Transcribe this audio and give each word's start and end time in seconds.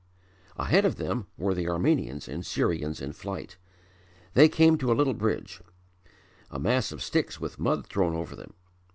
Ahead 0.57 0.83
of 0.83 0.95
them 0.95 1.27
were 1.37 1.53
the 1.53 1.69
Armenians 1.69 2.27
and 2.27 2.43
Syrians 2.43 3.01
in 3.03 3.13
flight. 3.13 3.57
They 4.33 4.49
came 4.49 4.75
to 4.79 4.91
a 4.91 4.95
little 4.97 5.13
bridge 5.13 5.61
a 6.49 6.57
mass 6.57 6.91
of 6.91 7.03
sticks 7.03 7.39
with 7.39 7.59
mud 7.59 7.85
thrown 7.85 8.15
over 8.15 8.35
them. 8.35 8.55